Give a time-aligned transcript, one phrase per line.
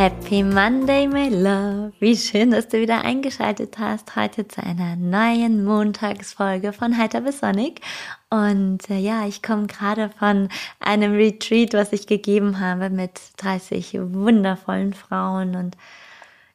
[0.00, 1.92] Happy Monday, my love.
[2.00, 7.40] Wie schön, dass du wieder eingeschaltet hast heute zu einer neuen Montagsfolge von Heiter bis
[7.40, 7.82] Sonnig.
[8.30, 10.48] Und äh, ja, ich komme gerade von
[10.78, 15.76] einem Retreat, was ich gegeben habe mit 30 wundervollen Frauen und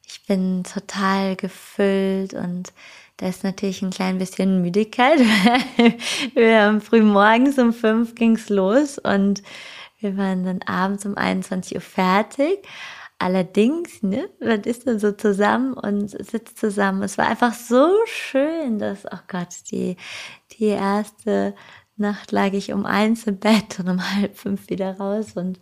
[0.04, 2.72] ich bin total gefüllt und
[3.18, 5.20] da ist natürlich ein klein bisschen Müdigkeit.
[6.34, 9.44] wir haben früh morgens um fünf ging's los und
[10.00, 12.66] wir waren dann abends um 21 Uhr fertig.
[13.18, 17.02] Allerdings, ne, man ist dann so zusammen und sitzt zusammen.
[17.02, 19.96] Es war einfach so schön, dass, oh Gott, die,
[20.52, 21.54] die erste
[21.96, 25.58] Nacht lag ich um eins im Bett und um halb fünf wieder raus und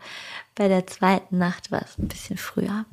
[0.56, 2.86] bei der zweiten Nacht war es ein bisschen früher.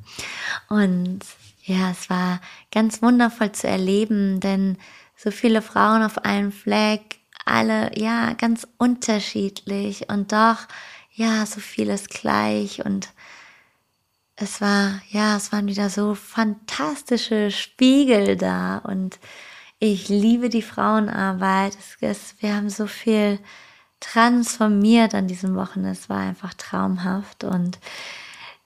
[0.68, 1.20] Und
[1.64, 2.40] ja, es war
[2.70, 4.78] ganz wundervoll zu erleben, denn
[5.16, 10.58] so viele Frauen auf einem Fleck, alle, ja, ganz unterschiedlich und doch,
[11.14, 13.12] ja, so vieles gleich und
[14.42, 19.20] es war, ja, es waren wieder so fantastische Spiegel da und
[19.78, 21.76] ich liebe die Frauenarbeit.
[21.78, 23.38] Es, es, wir haben so viel
[24.00, 25.92] transformiert an diesem Wochenende.
[25.92, 27.78] Es war einfach traumhaft und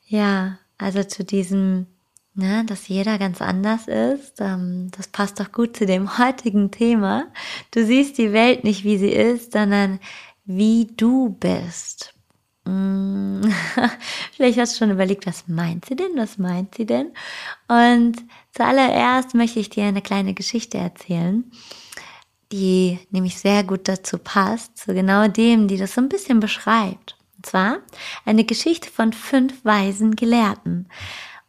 [0.06, 1.86] ja, also zu diesem,
[2.34, 7.26] ne, dass jeder ganz anders ist, ähm, das passt doch gut zu dem heutigen Thema.
[7.70, 10.00] Du siehst die Welt nicht, wie sie ist, sondern
[10.46, 12.15] wie du bist.
[12.66, 13.42] Mm.
[14.36, 16.16] Vielleicht hast du schon überlegt, was meint sie denn?
[16.16, 17.12] Was meint sie denn?
[17.68, 18.16] Und
[18.52, 21.50] zuallererst möchte ich dir eine kleine Geschichte erzählen,
[22.52, 27.16] die nämlich sehr gut dazu passt, zu genau dem, die das so ein bisschen beschreibt.
[27.36, 27.78] Und zwar
[28.24, 30.88] eine Geschichte von fünf weisen Gelehrten.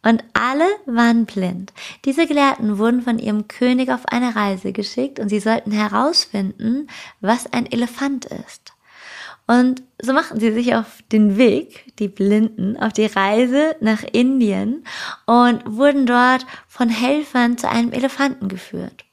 [0.02, 1.72] Und alle waren blind.
[2.04, 6.88] Diese Gelehrten wurden von ihrem König auf eine Reise geschickt und sie sollten herausfinden,
[7.20, 8.72] was ein Elefant ist.
[9.48, 14.84] Und so machten sie sich auf den Weg, die Blinden, auf die Reise nach Indien
[15.24, 19.06] und wurden dort von Helfern zu einem Elefanten geführt.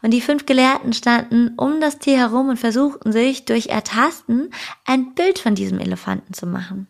[0.00, 4.50] Und die fünf Gelehrten standen um das Tier herum und versuchten sich durch Ertasten
[4.86, 6.86] ein Bild von diesem Elefanten zu machen.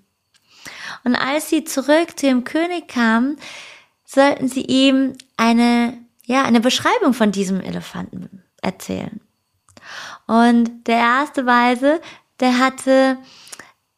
[1.02, 3.38] Und als sie zurück zu ihrem König kamen,
[4.04, 9.20] sollten sie ihm eine, ja, eine Beschreibung von diesem Elefanten erzählen.
[10.28, 12.00] Und der erste Weise
[12.40, 13.18] der hatte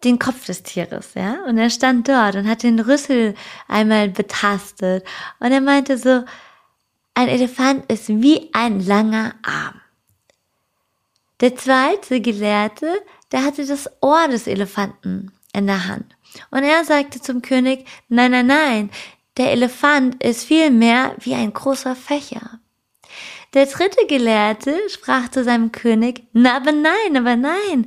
[0.04, 3.34] den Kopf des Tieres, ja, und er stand dort und hat den Rüssel
[3.68, 5.06] einmal betastet
[5.40, 6.24] und er meinte so,
[7.14, 9.80] ein Elefant ist wie ein langer Arm.
[11.40, 13.02] Der zweite Gelehrte,
[13.32, 16.16] der hatte das Ohr des Elefanten in der Hand.
[16.50, 18.90] Und er sagte zum König, nein, nein, nein,
[19.36, 22.60] der Elefant ist viel mehr wie ein großer Fächer.
[23.54, 27.86] Der dritte Gelehrte sprach zu seinem König, na, aber nein, aber nein,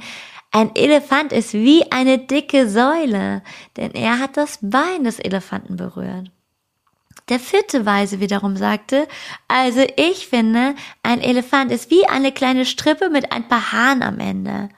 [0.54, 3.42] ein Elefant ist wie eine dicke Säule,
[3.76, 6.30] denn er hat das Bein des Elefanten berührt.
[7.30, 9.08] Der vierte Weise wiederum sagte,
[9.48, 14.20] also ich finde, ein Elefant ist wie eine kleine Strippe mit ein paar Haaren am
[14.20, 14.70] Ende.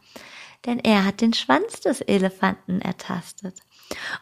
[0.65, 3.55] Denn er hat den Schwanz des Elefanten ertastet.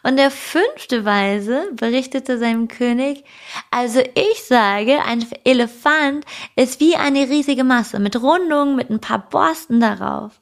[0.02, 3.24] Und der fünfte Weise berichtete seinem König,
[3.70, 6.24] also ich sage, ein Elefant
[6.56, 10.40] ist wie eine riesige Masse mit Rundungen, mit ein paar Borsten darauf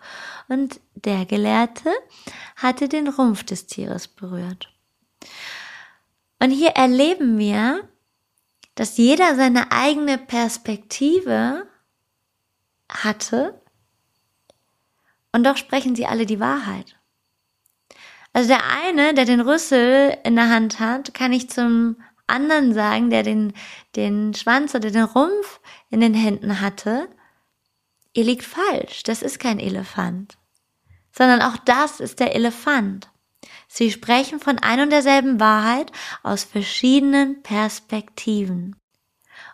[0.48, 1.91] und der Gelehrte
[2.56, 4.69] hatte den Rumpf des Tieres berührt.
[6.38, 7.88] Und hier erleben wir,
[8.75, 11.66] dass jeder seine eigene Perspektive
[12.91, 13.60] hatte
[15.32, 16.97] und doch sprechen sie alle die Wahrheit.
[18.32, 21.96] Also der eine, der den Rüssel in der Hand hat, kann ich zum
[22.26, 23.52] anderen sagen, der den,
[23.94, 27.08] den Schwanz oder den Rumpf in den Händen hatte,
[28.14, 30.38] ihr liegt falsch, das ist kein Elefant
[31.12, 33.09] sondern auch das ist der Elefant.
[33.69, 35.93] Sie sprechen von ein und derselben Wahrheit
[36.23, 38.76] aus verschiedenen Perspektiven.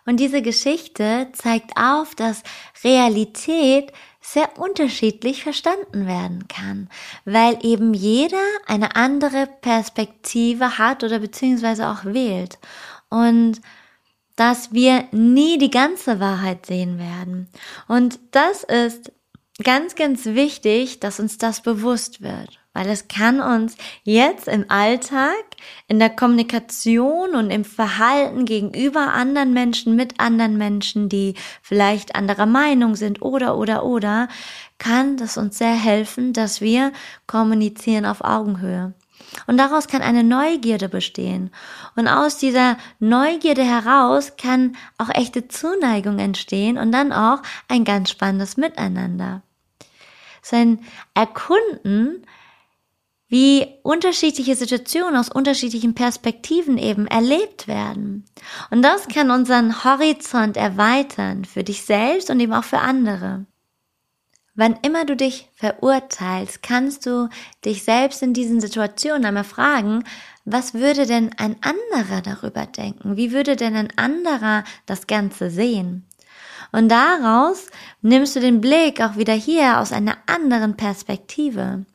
[0.05, 2.43] Und diese Geschichte zeigt auf, dass
[2.83, 6.89] Realität sehr unterschiedlich verstanden werden kann,
[7.25, 12.59] weil eben jeder eine andere Perspektive hat oder beziehungsweise auch wählt.
[13.09, 13.61] Und
[14.35, 17.49] dass wir nie die ganze Wahrheit sehen werden.
[17.87, 19.11] Und das ist
[19.63, 22.59] ganz, ganz wichtig, dass uns das bewusst wird.
[22.71, 25.43] weil es kann uns jetzt im Alltag,
[25.87, 32.45] in der Kommunikation und im Verhalten gegenüber anderen Menschen, mit anderen Menschen, die vielleicht anderer
[32.45, 34.29] Meinung sind oder, oder, oder,
[34.77, 36.93] kann das uns sehr helfen, dass wir
[37.27, 38.93] kommunizieren auf Augenhöhe.
[39.47, 41.51] Und daraus kann eine Neugierde bestehen.
[41.95, 48.09] Und aus dieser Neugierde heraus kann auch echte Zuneigung entstehen und dann auch ein ganz
[48.11, 49.41] spannendes Miteinander.
[50.41, 50.79] Sein
[51.13, 52.25] Erkunden
[53.29, 58.25] wie unterschiedliche Situationen aus unterschiedlichen Perspektiven eben erlebt werden.
[58.71, 63.45] Und das kann unseren Horizont erweitern für dich selbst und eben auch für andere.
[64.55, 67.29] Wann immer du dich verurteilst, kannst du
[67.63, 70.03] dich selbst in diesen Situationen einmal fragen,
[70.43, 73.15] was würde denn ein anderer darüber denken?
[73.15, 76.08] Wie würde denn ein anderer das Ganze sehen?
[76.71, 77.67] Und daraus
[78.01, 81.85] nimmst du den Blick auch wieder hier aus einer anderen Perspektive.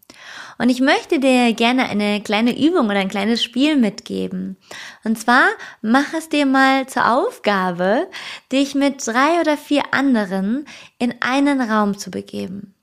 [0.58, 4.56] Und ich möchte dir gerne eine kleine Übung oder ein kleines Spiel mitgeben.
[5.02, 5.48] Und zwar
[5.82, 8.08] mach es dir mal zur Aufgabe,
[8.52, 10.66] dich mit drei oder vier anderen
[10.98, 12.74] in einen Raum zu begeben.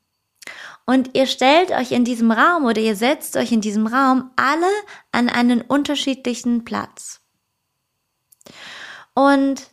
[0.86, 4.68] Und ihr stellt euch in diesem Raum oder ihr setzt euch in diesem Raum alle
[5.12, 7.22] an einen unterschiedlichen Platz.
[9.14, 9.70] Und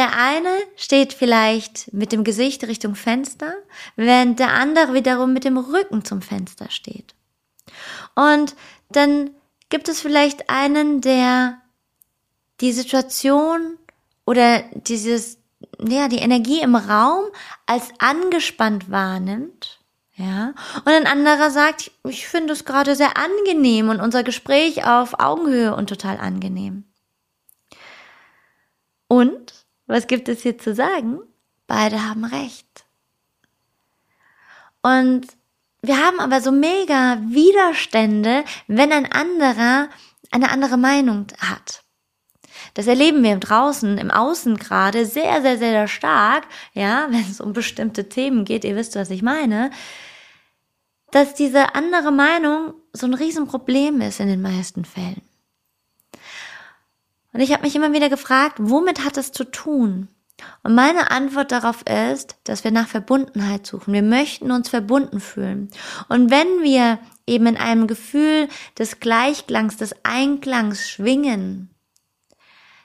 [0.00, 3.52] der eine steht vielleicht mit dem Gesicht Richtung Fenster,
[3.96, 7.14] während der andere wiederum mit dem Rücken zum Fenster steht.
[8.14, 8.56] Und
[8.90, 9.28] dann
[9.68, 11.58] gibt es vielleicht einen, der
[12.62, 13.76] die Situation
[14.24, 15.36] oder dieses,
[15.78, 17.26] ja, die Energie im Raum
[17.66, 19.80] als angespannt wahrnimmt.
[20.14, 20.54] Ja,
[20.86, 25.76] und ein anderer sagt, ich finde es gerade sehr angenehm und unser Gespräch auf Augenhöhe
[25.76, 26.84] und total angenehm.
[29.08, 29.59] Und
[29.90, 31.20] was gibt es hier zu sagen?
[31.66, 32.84] Beide haben recht.
[34.82, 35.26] Und
[35.82, 39.88] wir haben aber so mega Widerstände, wenn ein anderer
[40.30, 41.82] eine andere Meinung hat.
[42.74, 47.52] Das erleben wir draußen, im Außen gerade sehr, sehr, sehr stark, ja, wenn es um
[47.52, 49.70] bestimmte Themen geht, ihr wisst, was ich meine,
[51.10, 55.22] dass diese andere Meinung so ein Riesenproblem ist in den meisten Fällen.
[57.32, 60.08] Und ich habe mich immer wieder gefragt, womit hat es zu tun?
[60.62, 63.92] Und meine Antwort darauf ist, dass wir nach Verbundenheit suchen.
[63.92, 65.70] Wir möchten uns verbunden fühlen.
[66.08, 68.48] Und wenn wir eben in einem Gefühl
[68.78, 71.70] des Gleichklangs, des Einklangs schwingen,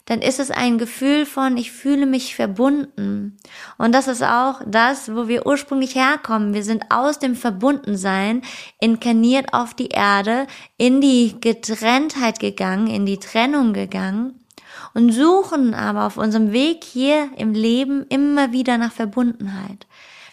[0.06, 3.38] dann ist es ein Gefühl von, ich fühle mich verbunden.
[3.78, 6.54] Und das ist auch das, wo wir ursprünglich herkommen.
[6.54, 8.44] Wir sind aus dem Verbundensein
[8.80, 10.46] inkarniert auf die Erde,
[10.78, 14.46] in die Getrenntheit gegangen, in die Trennung gegangen
[14.94, 19.88] und suchen aber auf unserem Weg hier im Leben immer wieder nach Verbundenheit.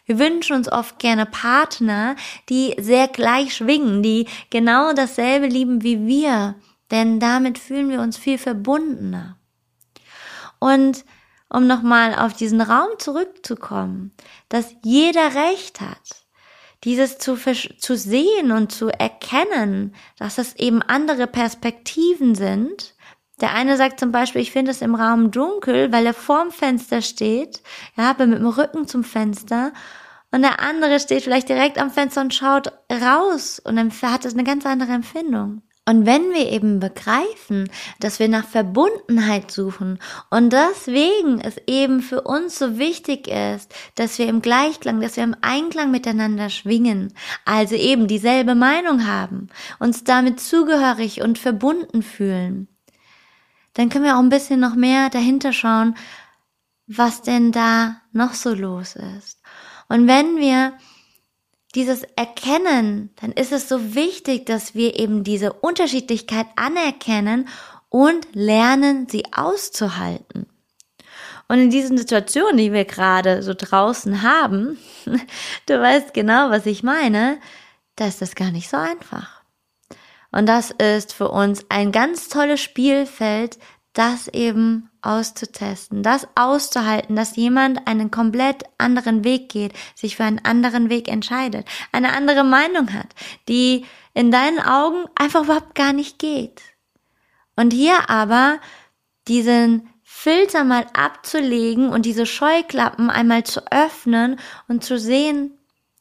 [0.05, 2.17] Wir wünschen uns oft gerne Partner,
[2.49, 6.57] die sehr gleich schwingen, die genau dasselbe lieben wie wir,
[6.91, 9.39] denn damit fühlen wir uns viel verbundener.
[10.63, 11.05] Und
[11.49, 14.13] um nochmal auf diesen Raum zurückzukommen,
[14.49, 16.25] dass jeder Recht hat,
[16.85, 22.95] dieses zu, zu sehen und zu erkennen, dass es eben andere Perspektiven sind.
[23.41, 27.03] Der eine sagt zum Beispiel, ich finde es im Raum dunkel, weil er vorm Fenster
[27.03, 27.61] steht,
[27.97, 29.73] ja, aber mit dem Rücken zum Fenster.
[30.31, 34.65] Und der andere steht vielleicht direkt am Fenster und schaut raus und hat eine ganz
[34.65, 35.63] andere Empfindung.
[35.85, 37.69] Und wenn wir eben begreifen,
[37.99, 39.99] dass wir nach Verbundenheit suchen
[40.31, 45.25] und deswegen es eben für uns so wichtig ist, dass wir im Gleichklang, dass wir
[45.25, 47.13] im Einklang miteinander schwingen,
[47.45, 49.49] also eben dieselbe Meinung haben,
[49.81, 52.69] uns damit zugehörig und verbunden fühlen,
[53.75, 55.97] dann können wir auch ein bisschen noch mehr dahinter schauen,
[56.87, 59.41] was denn da noch so los ist.
[59.89, 60.75] Und wenn wir
[61.75, 67.49] dieses Erkennen, dann ist es so wichtig, dass wir eben diese Unterschiedlichkeit anerkennen
[67.89, 70.47] und lernen, sie auszuhalten.
[71.49, 74.79] Und in diesen Situationen, die wir gerade so draußen haben,
[75.67, 77.39] du weißt genau, was ich meine,
[77.97, 79.43] da ist das gar nicht so einfach.
[80.31, 83.59] Und das ist für uns ein ganz tolles Spielfeld,
[83.93, 90.45] das eben auszutesten, das auszuhalten, dass jemand einen komplett anderen Weg geht, sich für einen
[90.45, 93.09] anderen Weg entscheidet, eine andere Meinung hat,
[93.49, 96.63] die in deinen Augen einfach überhaupt gar nicht geht.
[97.57, 98.59] Und hier aber
[99.29, 105.59] diesen Filter mal abzulegen und diese Scheuklappen einmal zu öffnen und zu sehen,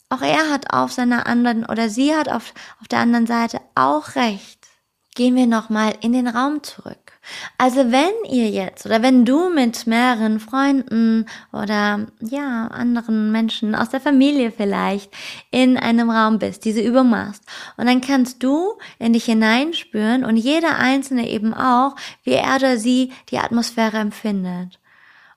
[0.10, 4.16] auch er hat auf seiner anderen oder sie hat auf, auf der anderen Seite auch
[4.16, 4.68] recht.
[5.16, 7.11] gehen wir nochmal in den Raum zurück.
[7.58, 13.90] Also wenn ihr jetzt oder wenn du mit mehreren Freunden oder ja, anderen Menschen aus
[13.90, 15.12] der Familie vielleicht
[15.52, 17.44] in einem Raum bist, diese Übung machst
[17.78, 22.78] und dann kannst du in dich hineinspüren und jeder einzelne eben auch, wie er oder
[22.78, 24.80] sie die Atmosphäre empfindet.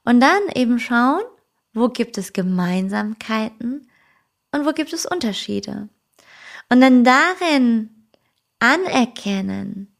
[0.04, 1.22] Und dann eben schauen,
[1.72, 3.88] wo gibt es Gemeinsamkeiten
[4.52, 5.88] und wo gibt es Unterschiede.
[6.70, 7.90] Und dann darin
[8.58, 9.93] anerkennen,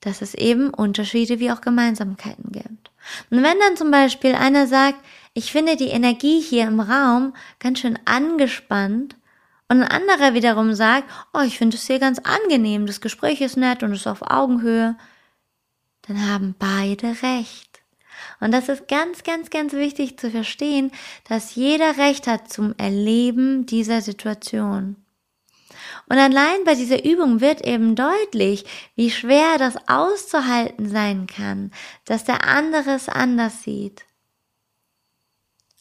[0.00, 2.90] dass es eben Unterschiede wie auch Gemeinsamkeiten gibt.
[3.30, 4.98] Und wenn dann zum Beispiel einer sagt,
[5.34, 9.16] ich finde die Energie hier im Raum ganz schön angespannt,
[9.70, 13.58] und ein anderer wiederum sagt, oh, ich finde es hier ganz angenehm, das Gespräch ist
[13.58, 14.96] nett und ist auf Augenhöhe,
[16.06, 17.82] dann haben beide recht.
[18.40, 20.90] Und das ist ganz, ganz, ganz wichtig zu verstehen,
[21.28, 24.96] dass jeder Recht hat zum Erleben dieser Situation.
[26.08, 31.70] Und allein bei dieser Übung wird eben deutlich, wie schwer das auszuhalten sein kann,
[32.06, 34.04] dass der andere es anders sieht.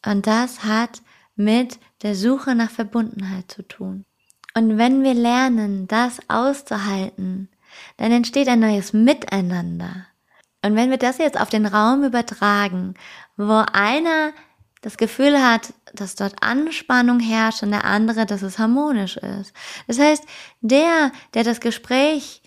[0.06, 1.02] Und das hat
[1.36, 4.06] mit der Suche nach Verbundenheit zu tun.
[4.54, 7.50] Und wenn wir lernen, das auszuhalten,
[7.98, 10.08] dann entsteht ein neues Miteinander.
[10.64, 12.96] Und wenn wir das jetzt auf den Raum übertragen,
[13.38, 14.34] wo einer
[14.82, 19.54] das Gefühl hat, dass dort Anspannung herrscht und der andere, dass es harmonisch ist.
[19.88, 20.24] Das heißt,
[20.62, 22.42] der, der das Gespräch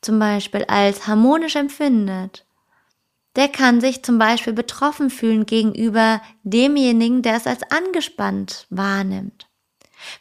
[0.00, 2.46] zum Beispiel als harmonisch empfindet,
[3.36, 9.48] der kann sich zum Beispiel betroffen fühlen gegenüber demjenigen, der es als angespannt wahrnimmt.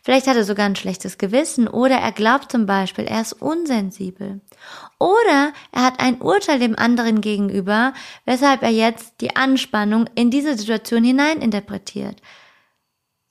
[0.01, 4.41] Vielleicht hat er sogar ein schlechtes Gewissen oder er glaubt zum Beispiel, er ist unsensibel.
[4.99, 7.93] Oder er hat ein Urteil dem anderen gegenüber,
[8.25, 12.21] weshalb er jetzt die Anspannung in diese Situation hineininterpretiert.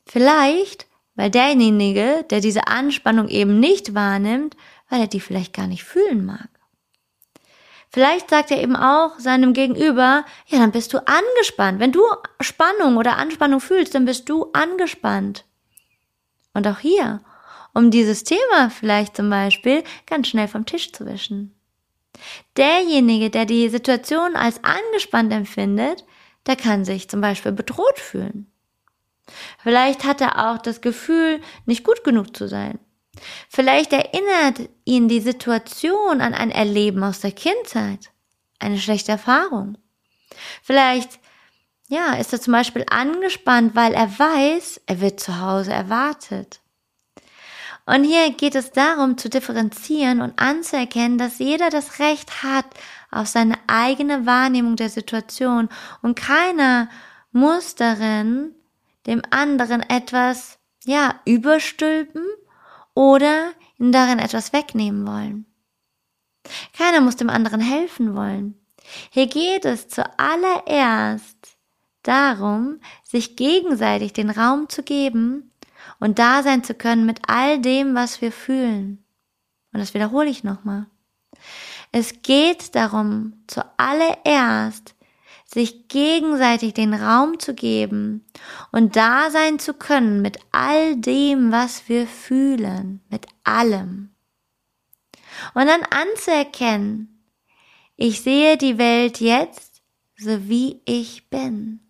[0.06, 4.56] Vielleicht, weil derjenige, der diese Anspannung eben nicht wahrnimmt,
[4.88, 6.48] weil er die vielleicht gar nicht fühlen mag.
[7.94, 11.78] Vielleicht sagt er eben auch seinem Gegenüber, ja, dann bist du angespannt.
[11.78, 12.02] Wenn du
[12.40, 15.44] Spannung oder Anspannung fühlst, dann bist du angespannt.
[16.54, 17.20] Und auch hier,
[17.74, 21.54] um dieses Thema vielleicht zum Beispiel ganz schnell vom Tisch zu wischen.
[22.56, 26.04] Derjenige, der die Situation als angespannt empfindet,
[26.46, 28.52] der kann sich zum Beispiel bedroht fühlen.
[29.62, 32.78] Vielleicht hat er auch das Gefühl, nicht gut genug zu sein.
[33.48, 38.10] Vielleicht erinnert ihn die Situation an ein Erleben aus der Kindheit,
[38.58, 39.78] eine schlechte Erfahrung.
[40.62, 41.20] Vielleicht
[41.92, 46.60] ja, ist er zum Beispiel angespannt, weil er weiß, er wird zu Hause erwartet.
[47.84, 52.64] Und hier geht es darum zu differenzieren und anzuerkennen, dass jeder das Recht hat
[53.10, 55.68] auf seine eigene Wahrnehmung der Situation
[56.00, 56.88] und keiner
[57.30, 58.54] muss darin
[59.06, 62.24] dem anderen etwas, ja, überstülpen
[62.94, 65.44] oder ihn darin etwas wegnehmen wollen.
[66.72, 68.58] Keiner muss dem anderen helfen wollen.
[69.10, 71.41] Hier geht es zuallererst
[72.02, 75.52] darum, sich gegenseitig den Raum zu geben
[75.98, 79.04] und da sein zu können mit all dem, was wir fühlen.
[79.72, 80.86] Und das wiederhole ich nochmal.
[81.92, 84.94] Es geht darum, zuallererst
[85.46, 88.24] sich gegenseitig den Raum zu geben
[88.70, 94.14] und da sein zu können mit all dem, was wir fühlen, mit allem.
[95.54, 97.28] Und dann anzuerkennen,
[97.96, 99.82] ich sehe die Welt jetzt,
[100.16, 101.80] so wie ich bin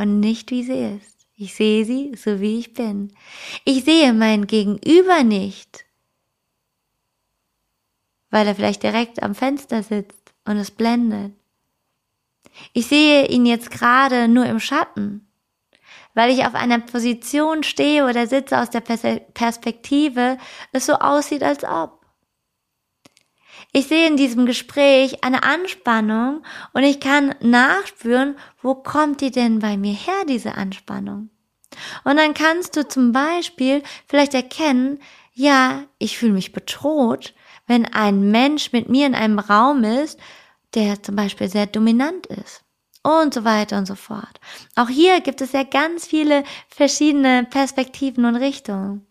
[0.00, 1.26] und nicht wie sie ist.
[1.36, 3.12] Ich sehe sie so wie ich bin.
[3.64, 5.84] Ich sehe mein Gegenüber nicht,
[8.30, 11.32] weil er vielleicht direkt am Fenster sitzt und es blendet.
[12.72, 15.28] Ich sehe ihn jetzt gerade nur im Schatten,
[16.14, 20.38] weil ich auf einer Position stehe oder sitze aus der Perspektive,
[20.72, 21.99] es so aussieht, als ob.
[23.72, 29.60] Ich sehe in diesem Gespräch eine Anspannung und ich kann nachspüren, wo kommt die denn
[29.60, 31.30] bei mir her, diese Anspannung?
[32.02, 34.98] Und dann kannst du zum Beispiel vielleicht erkennen,
[35.32, 37.32] ja, ich fühle mich bedroht,
[37.68, 40.18] wenn ein Mensch mit mir in einem Raum ist,
[40.74, 42.64] der zum Beispiel sehr dominant ist.
[43.02, 44.40] Und so weiter und so fort.
[44.76, 49.06] Auch hier gibt es ja ganz viele verschiedene Perspektiven und Richtungen.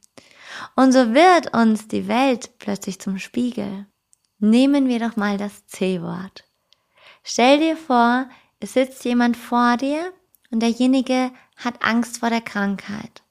[0.75, 3.87] Und so wird uns die Welt plötzlich zum Spiegel.
[4.39, 6.45] Nehmen wir doch mal das C-Wort.
[7.23, 8.29] Stell dir vor,
[8.59, 10.13] es sitzt jemand vor dir
[10.49, 13.21] und derjenige hat Angst vor der Krankheit.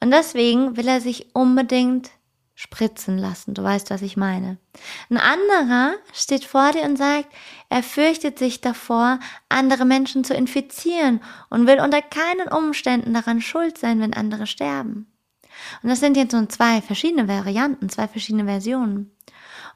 [0.00, 2.10] Und deswegen will er sich unbedingt
[2.54, 3.54] spritzen lassen.
[3.54, 4.56] Du weißt, was ich meine.
[5.10, 7.28] Ein anderer steht vor dir und sagt,
[7.68, 13.76] er fürchtet sich davor, andere Menschen zu infizieren und will unter keinen Umständen daran schuld
[13.76, 15.12] sein, wenn andere sterben.
[15.82, 19.12] Und das sind jetzt so zwei verschiedene Varianten, zwei verschiedene Versionen.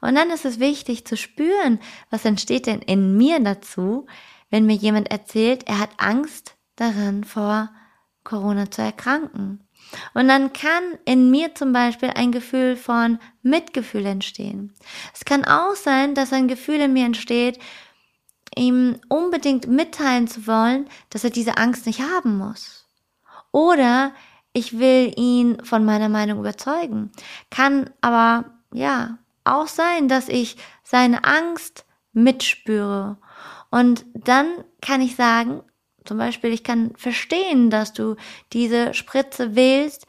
[0.01, 1.79] Und dann ist es wichtig zu spüren,
[2.09, 4.07] was entsteht denn in mir dazu,
[4.49, 7.69] wenn mir jemand erzählt, er hat Angst daran, vor
[8.23, 9.63] Corona zu erkranken.
[10.13, 14.73] Und dann kann in mir zum Beispiel ein Gefühl von Mitgefühl entstehen.
[15.13, 17.59] Es kann auch sein, dass ein Gefühl in mir entsteht,
[18.55, 22.85] ihm unbedingt mitteilen zu wollen, dass er diese Angst nicht haben muss.
[23.51, 24.13] Oder
[24.53, 27.11] ich will ihn von meiner Meinung überzeugen.
[27.49, 33.17] Kann aber, ja, auch sein, dass ich seine Angst mitspüre.
[33.69, 35.63] Und dann kann ich sagen,
[36.05, 38.15] zum Beispiel, ich kann verstehen, dass du
[38.53, 40.07] diese Spritze wählst.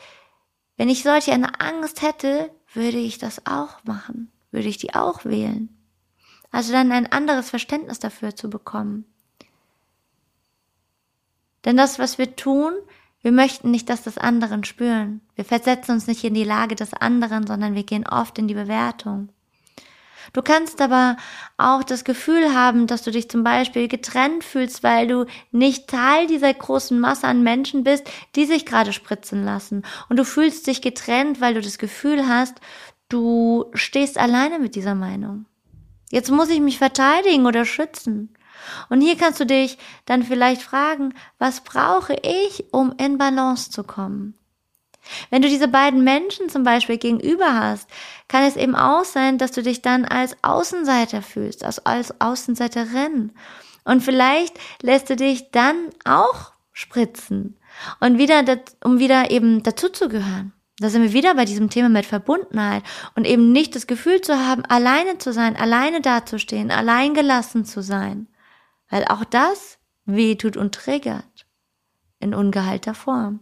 [0.77, 5.25] Wenn ich solche eine Angst hätte, würde ich das auch machen, würde ich die auch
[5.25, 5.69] wählen.
[6.51, 9.05] Also dann ein anderes Verständnis dafür zu bekommen.
[11.65, 12.75] Denn das, was wir tun,
[13.23, 15.21] wir möchten nicht, dass das anderen spüren.
[15.37, 18.55] Wir versetzen uns nicht in die Lage des anderen, sondern wir gehen oft in die
[18.55, 19.29] Bewertung.
[20.33, 21.17] Du kannst aber
[21.57, 26.27] auch das Gefühl haben, dass du dich zum Beispiel getrennt fühlst, weil du nicht Teil
[26.27, 29.83] dieser großen Masse an Menschen bist, die sich gerade spritzen lassen.
[30.09, 32.61] Und du fühlst dich getrennt, weil du das Gefühl hast,
[33.09, 35.47] du stehst alleine mit dieser Meinung.
[36.11, 38.35] Jetzt muss ich mich verteidigen oder schützen.
[38.89, 43.85] Und hier kannst du dich dann vielleicht fragen, was brauche ich, um in Balance zu
[43.85, 44.35] kommen?
[45.31, 47.89] Wenn du diese beiden Menschen zum Beispiel gegenüber hast,
[48.29, 53.33] kann es eben auch sein, dass du dich dann als Außenseiter fühlst, als, als Außenseiterin.
[53.85, 57.59] Und vielleicht lässt du dich dann auch spritzen
[58.01, 58.45] und wieder,
[58.85, 60.53] um wieder eben dazuzugehören.
[60.79, 62.83] Da sind wir wieder bei diesem Thema mit Verbundenheit
[63.15, 67.83] und eben nicht das Gefühl zu haben, alleine zu sein, alleine dazustehen, allein gelassen zu
[67.83, 68.27] sein.
[68.93, 71.47] Weil auch das wehtut und triggert
[72.21, 73.41] in ungeheilter Form.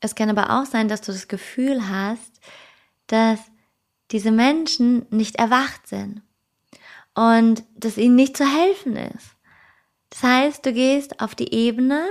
[0.00, 2.40] Es kann aber auch sein, dass du das Gefühl hast,
[3.06, 3.38] dass
[4.10, 6.22] diese Menschen nicht erwacht sind
[7.14, 9.36] und dass ihnen nicht zu helfen ist.
[10.10, 12.08] Das heißt, du gehst auf die Ebene,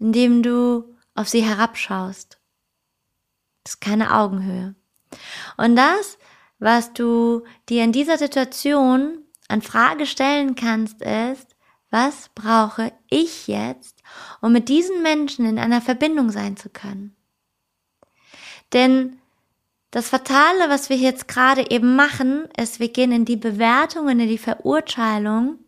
[0.00, 2.40] indem du auf sie herabschaust.
[3.62, 4.74] Das ist keine Augenhöhe.
[5.56, 6.18] Und das,
[6.58, 11.53] was du dir in dieser Situation an Frage stellen kannst, ist,
[11.94, 14.02] was brauche ich jetzt,
[14.40, 17.14] um mit diesen Menschen in einer Verbindung sein zu können?
[18.72, 19.20] Denn
[19.92, 24.18] das Fatale, was wir jetzt gerade eben machen, ist, wir gehen in die Bewertung, in
[24.18, 25.60] die Verurteilung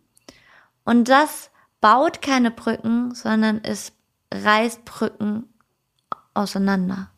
[0.83, 3.93] und das baut keine Brücken, sondern es
[4.33, 5.47] reißt Brücken
[6.33, 7.09] auseinander.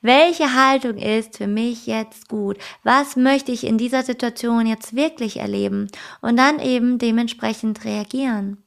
[0.00, 2.58] Welche Haltung ist für mich jetzt gut?
[2.82, 5.88] Was möchte ich in dieser Situation jetzt wirklich erleben?
[6.20, 8.62] Und dann eben dementsprechend reagieren.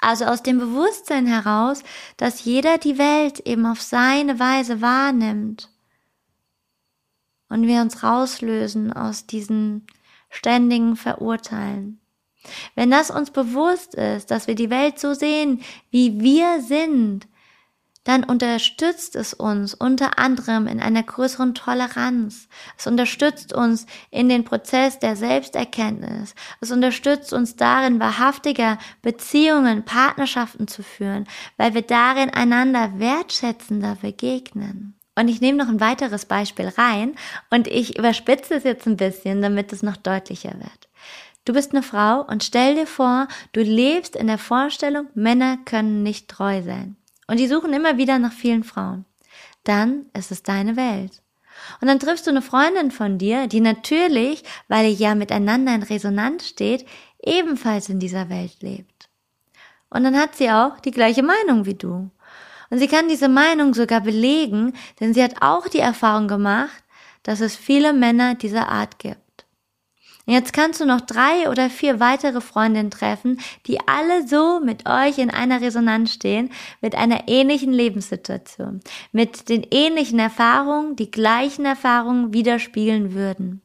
[0.00, 1.84] Also aus dem Bewusstsein heraus,
[2.16, 5.70] dass jeder die Welt eben auf seine Weise wahrnimmt.
[7.48, 9.86] Und wir uns rauslösen aus diesen
[10.28, 12.00] ständigen Verurteilen.
[12.74, 17.28] Wenn das uns bewusst ist, dass wir die Welt so sehen, wie wir sind,
[18.04, 22.48] dann unterstützt es uns unter anderem in einer größeren Toleranz.
[22.76, 26.34] Es unterstützt uns in den Prozess der Selbsterkenntnis.
[26.60, 34.94] Es unterstützt uns darin, wahrhaftiger Beziehungen, Partnerschaften zu führen, weil wir darin einander wertschätzender begegnen.
[35.14, 37.14] Und ich nehme noch ein weiteres Beispiel rein
[37.50, 40.88] und ich überspitze es jetzt ein bisschen, damit es noch deutlicher wird.
[41.44, 46.02] Du bist eine Frau und stell dir vor, du lebst in der Vorstellung, Männer können
[46.02, 46.96] nicht treu sein.
[47.32, 49.06] Und die suchen immer wieder nach vielen Frauen.
[49.64, 51.22] Dann ist es deine Welt.
[51.80, 55.82] Und dann triffst du eine Freundin von dir, die natürlich, weil ihr ja miteinander in
[55.82, 56.84] Resonanz steht,
[57.22, 59.08] ebenfalls in dieser Welt lebt.
[59.88, 62.10] Und dann hat sie auch die gleiche Meinung wie du.
[62.68, 66.84] Und sie kann diese Meinung sogar belegen, denn sie hat auch die Erfahrung gemacht,
[67.22, 69.21] dass es viele Männer dieser Art gibt.
[70.24, 75.18] Jetzt kannst du noch drei oder vier weitere Freundinnen treffen, die alle so mit euch
[75.18, 78.80] in einer Resonanz stehen, mit einer ähnlichen Lebenssituation,
[79.10, 83.62] mit den ähnlichen Erfahrungen, die gleichen Erfahrungen widerspiegeln würden.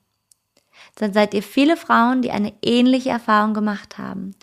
[0.96, 4.36] Dann seid ihr viele Frauen, die eine ähnliche Erfahrung gemacht haben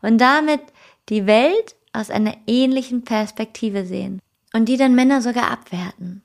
[0.00, 0.62] und damit
[1.10, 4.20] die Welt aus einer ähnlichen Perspektive sehen
[4.54, 6.22] und die dann Männer sogar abwerten.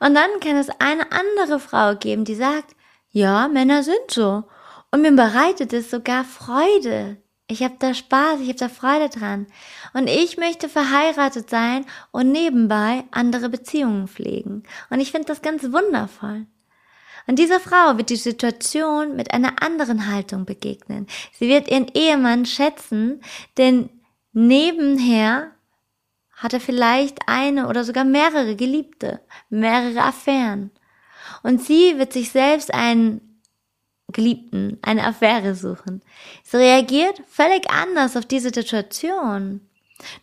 [0.00, 2.74] Und dann kann es eine andere Frau geben, die sagt,
[3.10, 4.44] ja, Männer sind so
[4.92, 7.16] und mir bereitet es sogar Freude.
[7.48, 9.46] Ich habe da Spaß, ich habe da Freude dran.
[9.94, 14.62] Und ich möchte verheiratet sein und nebenbei andere Beziehungen pflegen.
[14.90, 16.46] Und ich finde das ganz wundervoll.
[17.26, 21.06] Und dieser Frau wird die Situation mit einer anderen Haltung begegnen.
[21.32, 23.22] Sie wird ihren Ehemann schätzen,
[23.56, 23.88] denn
[24.32, 25.52] nebenher
[26.32, 30.70] hat er vielleicht eine oder sogar mehrere Geliebte, mehrere Affären.
[31.42, 33.31] Und sie wird sich selbst einen
[34.12, 36.02] Geliebten eine Affäre suchen.
[36.42, 39.60] Sie reagiert völlig anders auf diese Situation.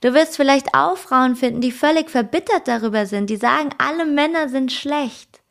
[0.02, 4.50] Du wirst vielleicht auch Frauen finden, die völlig verbittert darüber sind, die sagen, alle Männer
[4.50, 5.42] sind schlecht.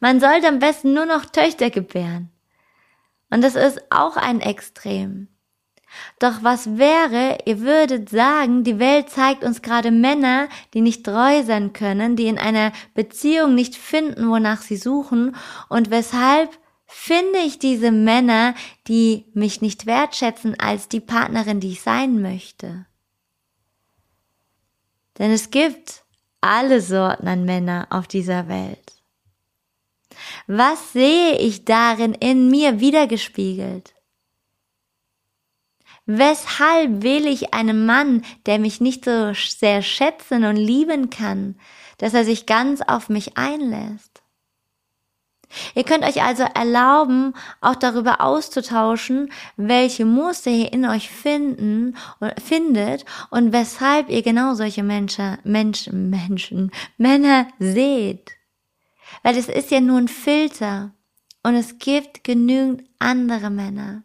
[0.00, 2.30] Man sollte am besten nur noch Töchter gebären.
[3.30, 5.28] Und das ist auch ein Extrem.
[6.18, 11.42] Doch was wäre, ihr würdet sagen, die Welt zeigt uns gerade Männer, die nicht treu
[11.42, 15.36] sein können, die in einer Beziehung nicht finden, wonach sie suchen
[15.68, 16.50] und weshalb
[16.98, 18.54] finde ich diese Männer,
[18.88, 22.86] die mich nicht wertschätzen als die Partnerin, die ich sein möchte.
[25.18, 26.04] Denn es gibt
[26.40, 28.94] alle Sorten an Männer auf dieser Welt.
[30.46, 33.94] Was sehe ich darin in mir wiedergespiegelt?
[36.06, 41.60] Weshalb wähle ich einen Mann, der mich nicht so sehr schätzen und lieben kann,
[41.98, 44.15] dass er sich ganz auf mich einlässt?
[45.74, 51.96] Ihr könnt euch also erlauben, auch darüber auszutauschen, welche Muster ihr in euch finden
[52.42, 58.32] findet und weshalb ihr genau solche Menschen, Menschen, Menschen, Männer seht.
[59.22, 60.92] Weil es ist ja nur ein Filter
[61.42, 64.02] und es gibt genügend andere Männer.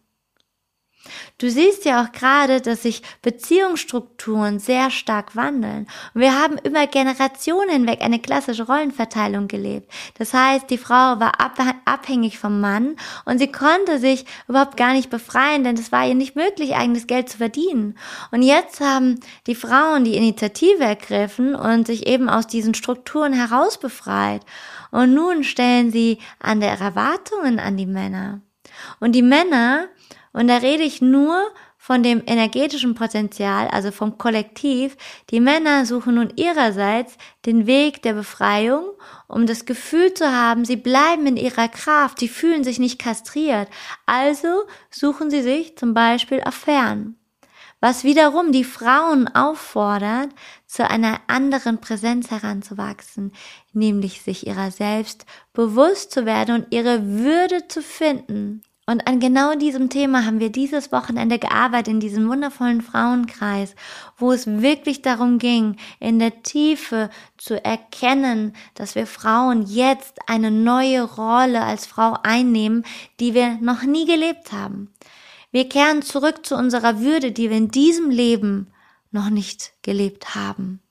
[1.38, 5.88] Du siehst ja auch gerade, dass sich Beziehungsstrukturen sehr stark wandeln.
[6.14, 9.92] Und wir haben über Generationen hinweg eine klassische Rollenverteilung gelebt.
[10.18, 11.34] Das heißt, die Frau war
[11.86, 16.16] abhängig vom Mann und sie konnte sich überhaupt gar nicht befreien, denn es war ihr
[16.16, 17.98] nicht möglich, eigenes Geld zu verdienen.
[18.32, 23.80] Und jetzt haben die Frauen die Initiative ergriffen und sich eben aus diesen Strukturen heraus
[23.80, 24.42] befreit.
[24.92, 28.42] Und nun stellen sie andere Erwartungen an die Männer.
[29.00, 29.88] Und die Männer
[30.34, 34.96] und da rede ich nur von dem energetischen Potenzial, also vom Kollektiv.
[35.30, 38.86] Die Männer suchen nun ihrerseits den Weg der Befreiung,
[39.28, 43.67] um das Gefühl zu haben, sie bleiben in ihrer Kraft, sie fühlen sich nicht kastriert.
[44.06, 47.17] Also suchen sie sich zum Beispiel Affären.
[47.80, 50.30] Was wiederum die Frauen auffordert,
[50.67, 53.34] zu einer anderen Präsenz heranzuwachsen,
[53.74, 58.62] nämlich sich ihrer selbst bewusst zu werden und ihre Würde zu finden.
[58.88, 63.76] Und an genau diesem Thema haben wir dieses Wochenende gearbeitet in diesem wundervollen Frauenkreis,
[64.17, 70.50] wo es wirklich darum ging, in der Tiefe zu erkennen, dass wir Frauen jetzt eine
[70.50, 72.84] neue Rolle als Frau einnehmen,
[73.20, 74.91] die wir noch nie gelebt haben.
[75.52, 78.72] Wir kehren zurück zu unserer Würde, die wir in diesem Leben
[79.12, 80.82] noch nicht gelebt haben.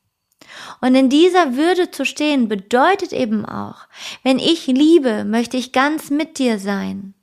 [0.81, 3.87] Und in dieser Würde zu stehen bedeutet eben auch,
[4.23, 7.15] wenn ich liebe, möchte ich ganz mit dir sein.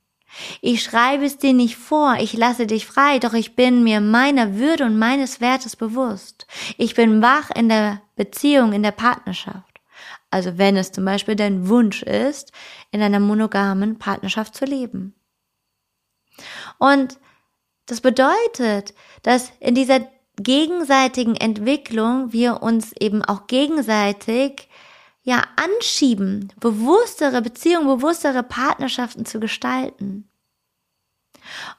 [0.61, 4.55] Ich schreibe es dir nicht vor, ich lasse dich frei, doch ich bin mir meiner
[4.55, 6.47] Würde und meines Wertes bewusst.
[6.77, 9.81] Ich bin wach in der Beziehung, in der Partnerschaft.
[10.29, 12.51] Also wenn es zum Beispiel dein Wunsch ist,
[12.91, 15.15] in einer monogamen Partnerschaft zu leben.
[16.77, 17.17] Und
[17.85, 20.01] das bedeutet, dass in dieser
[20.35, 24.69] gegenseitigen Entwicklung wir uns eben auch gegenseitig
[25.27, 30.29] ja anschieben, bewusstere Beziehungen, bewusstere Partnerschaften zu gestalten.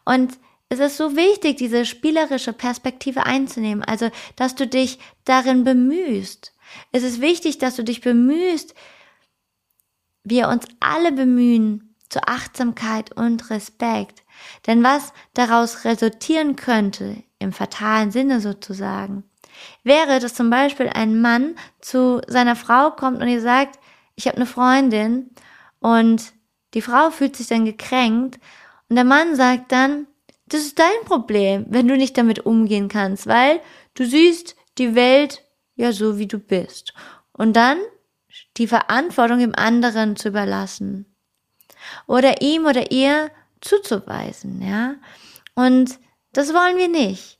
[0.05, 6.53] Und es ist so wichtig, diese spielerische Perspektive einzunehmen, also dass du dich darin bemühst.
[6.93, 8.75] Es ist wichtig, dass du dich bemühst,
[10.25, 14.25] wir uns alle bemühen zur Achtsamkeit und Respekt.
[14.67, 19.25] Denn was daraus resultieren könnte, im fatalen Sinne sozusagen,
[19.85, 23.79] wäre, dass zum Beispiel ein Mann zu seiner Frau kommt und ihr sagt,
[24.15, 25.31] ich habe eine Freundin
[25.81, 26.33] und
[26.75, 28.39] die Frau fühlt sich dann gekränkt
[28.89, 30.07] und der Mann sagt dann,
[30.47, 33.61] das ist dein Problem, wenn du nicht damit umgehen kannst, weil
[33.95, 35.45] du siehst die Welt
[35.77, 36.95] ja so, wie du bist.
[37.33, 37.79] Und dann
[38.57, 41.07] die Verantwortung im anderen zu überlassen.
[42.07, 44.95] Oder ihm oder ihr zuzuweisen, ja.
[45.55, 45.99] Und
[46.33, 47.38] das wollen wir nicht.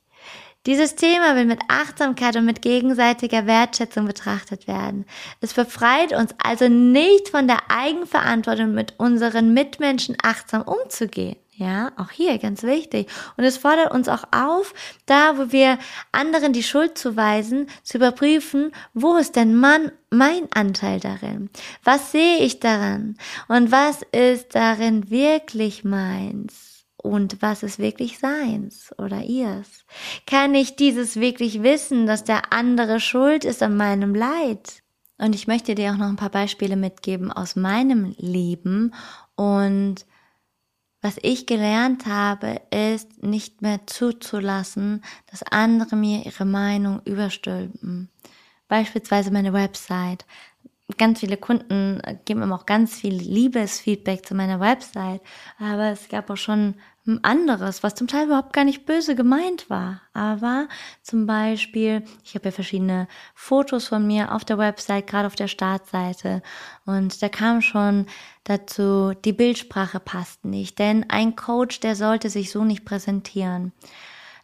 [0.69, 5.07] Dieses Thema will mit Achtsamkeit und mit gegenseitiger Wertschätzung betrachtet werden.
[5.41, 11.37] Es befreit uns also nicht von der Eigenverantwortung, mit unseren Mitmenschen achtsam umzugehen.
[11.55, 13.09] Ja, auch hier ganz wichtig.
[13.39, 14.75] Und es fordert uns auch auf,
[15.07, 15.79] da wo wir
[16.13, 21.49] anderen die Schuld zuweisen, zu überprüfen, wo ist denn Mann mein Anteil darin?
[21.83, 23.17] Was sehe ich daran?
[23.49, 26.68] Und was ist darin wirklich meins?
[27.09, 29.85] Und was ist wirklich seins oder ihrs?
[30.27, 34.83] Kann ich dieses wirklich wissen, dass der andere schuld ist an meinem Leid?
[35.19, 38.95] Und ich möchte dir auch noch ein paar Beispiele mitgeben aus meinem Leben
[39.35, 40.07] und
[41.01, 48.11] was ich gelernt habe, ist nicht mehr zuzulassen, dass andere mir ihre Meinung überstülpen.
[48.67, 50.27] Beispielsweise meine Website.
[50.97, 55.21] ganz viele Kunden geben immer auch ganz viel Liebesfeedback zu meiner Website,
[55.59, 56.75] aber es gab auch schon
[57.23, 60.03] anderes, was zum Teil überhaupt gar nicht böse gemeint war.
[60.13, 60.69] Aber
[61.03, 65.49] zum Beispiel, ich habe ja verschiedene Fotos von mir auf der Website, gerade auf der
[65.49, 66.43] Startseite.
[66.85, 68.07] Und da kam schon
[68.45, 70.79] dazu, die Bildsprache passt nicht.
[70.79, 73.73] Denn ein Coach, der sollte sich so nicht präsentieren.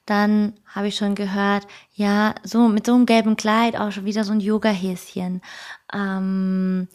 [0.06, 4.24] Dann habe ich schon gehört, ja, so mit so einem gelben Kleid auch schon wieder
[4.24, 5.40] so ein Yoga-Häschen.
[5.92, 6.88] Ähm,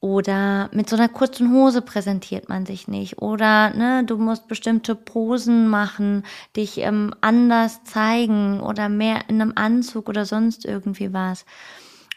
[0.00, 3.20] oder mit so einer kurzen Hose präsentiert man sich nicht.
[3.20, 6.22] Oder ne, du musst bestimmte Posen machen,
[6.56, 11.44] dich ähm, anders zeigen oder mehr in einem Anzug oder sonst irgendwie was.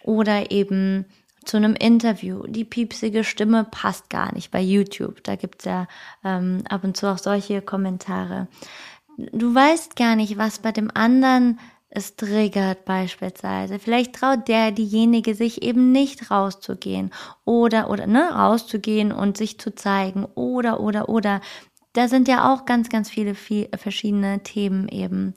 [0.04, 1.06] Oder eben
[1.44, 2.46] zu einem Interview.
[2.46, 5.24] Die piepsige Stimme passt gar nicht bei YouTube.
[5.24, 5.88] Da gibt's ja
[6.24, 8.48] ähm, ab und zu auch solche Kommentare.
[9.18, 11.60] Du weißt gar nicht, was bei dem anderen
[11.94, 13.78] es triggert beispielsweise.
[13.78, 17.12] Vielleicht traut der diejenige sich eben nicht rauszugehen
[17.44, 21.42] oder oder ne rauszugehen und sich zu zeigen oder oder oder.
[21.92, 25.34] Da sind ja auch ganz ganz viele viel, verschiedene Themen eben.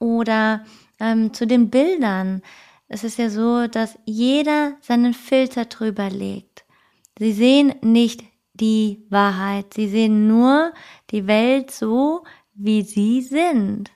[0.00, 0.64] Oder
[0.98, 2.42] ähm, zu den Bildern.
[2.88, 6.64] Es ist ja so, dass jeder seinen Filter drüber legt.
[7.20, 9.74] Sie sehen nicht die Wahrheit.
[9.74, 10.72] Sie sehen nur
[11.10, 13.92] die Welt so, wie sie sind.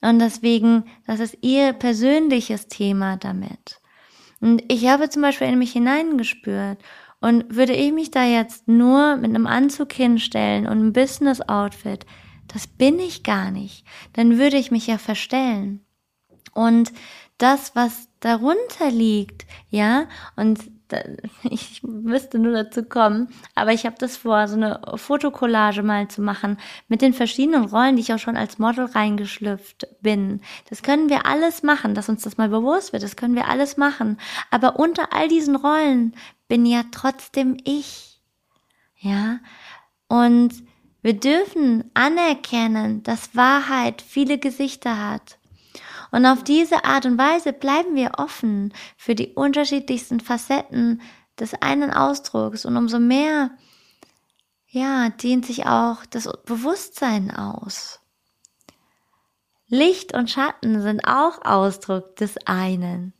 [0.00, 3.80] Und deswegen, das ist ihr persönliches Thema damit.
[4.40, 6.78] Und ich habe zum Beispiel in mich hineingespürt.
[7.20, 12.06] Und würde ich mich da jetzt nur mit einem Anzug hinstellen und einem Business-Outfit,
[12.46, 13.84] das bin ich gar nicht.
[14.12, 15.84] Dann würde ich mich ja verstellen.
[16.54, 16.92] Und
[17.36, 20.06] das, was darunter liegt, ja,
[20.36, 20.60] und
[21.44, 26.22] ich müsste nur dazu kommen, aber ich habe das vor, so eine Fotokollage mal zu
[26.22, 30.40] machen mit den verschiedenen Rollen, die ich auch schon als Model reingeschlüpft bin.
[30.68, 33.76] Das können wir alles machen, dass uns das mal bewusst wird, das können wir alles
[33.76, 34.18] machen.
[34.50, 36.14] Aber unter all diesen Rollen
[36.48, 38.20] bin ja trotzdem ich.
[38.96, 39.40] Ja?
[40.08, 40.54] Und
[41.02, 45.37] wir dürfen anerkennen, dass Wahrheit viele Gesichter hat
[46.10, 51.00] und auf diese Art und Weise bleiben wir offen für die unterschiedlichsten Facetten
[51.38, 53.50] des einen Ausdrucks und umso mehr,
[54.66, 58.00] ja, dehnt sich auch das Bewusstsein aus.
[59.68, 63.12] Licht und Schatten sind auch Ausdruck des einen.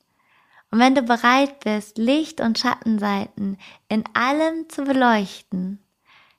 [0.70, 5.82] Und wenn du bereit bist, Licht und Schattenseiten in allem zu beleuchten,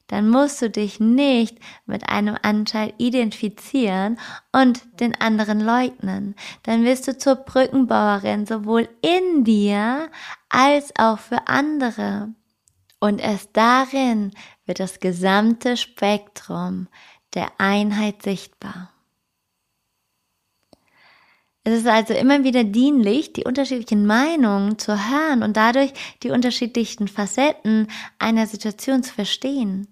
[0.09, 4.19] dann musst du dich nicht mit einem Anteil identifizieren
[4.51, 6.35] und den anderen leugnen.
[6.63, 10.09] Dann wirst du zur Brückenbauerin sowohl in dir
[10.49, 12.33] als auch für andere.
[12.99, 14.31] Und erst darin
[14.65, 16.87] wird das gesamte Spektrum
[17.35, 18.91] der Einheit sichtbar.
[21.63, 25.93] Es ist also immer wieder dienlich, die unterschiedlichen Meinungen zu hören und dadurch
[26.23, 29.87] die unterschiedlichen Facetten einer Situation zu verstehen.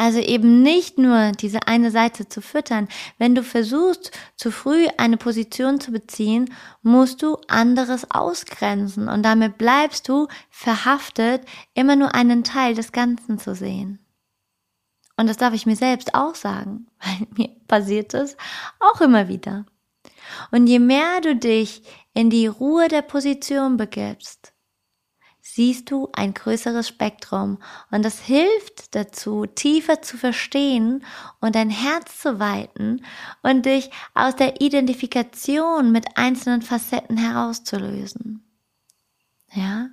[0.00, 2.86] Also eben nicht nur diese eine Seite zu füttern.
[3.18, 9.58] Wenn du versuchst, zu früh eine Position zu beziehen, musst du anderes ausgrenzen und damit
[9.58, 11.42] bleibst du verhaftet,
[11.74, 13.98] immer nur einen Teil des Ganzen zu sehen.
[15.16, 18.36] Und das darf ich mir selbst auch sagen, weil mir passiert es
[18.78, 19.66] auch immer wieder.
[20.52, 21.82] Und je mehr du dich
[22.14, 24.52] in die Ruhe der Position begibst,
[25.58, 27.58] siehst du ein größeres Spektrum
[27.90, 31.04] und das hilft dazu, tiefer zu verstehen
[31.40, 33.04] und dein Herz zu weiten
[33.42, 38.44] und dich aus der Identifikation mit einzelnen Facetten herauszulösen.
[39.52, 39.88] Ja?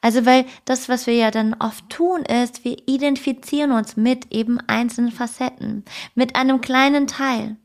[0.00, 4.58] Also, weil das, was wir ja dann oft tun, ist, wir identifizieren uns mit eben
[4.66, 5.84] einzelnen Facetten,
[6.16, 7.56] mit einem kleinen Teil,